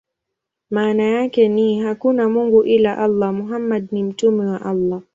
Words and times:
Maana 0.69 1.03
yake 1.03 1.47
ni: 1.47 1.79
"Hakuna 1.79 2.29
mungu 2.29 2.63
ila 2.63 2.97
Allah; 2.97 3.33
Muhammad 3.33 3.87
ni 3.91 4.03
mtume 4.03 4.45
wa 4.45 4.61
Allah". 4.61 5.01